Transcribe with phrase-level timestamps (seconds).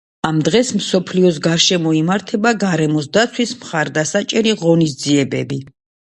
[0.27, 5.61] ამ დღეს მსოფლიოს გარშემო იმართება გარემოს დაცვის მხარდასაჭერი ღონისძიებები.